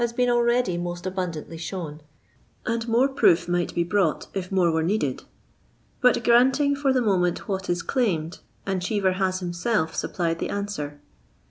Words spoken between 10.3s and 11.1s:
the answer.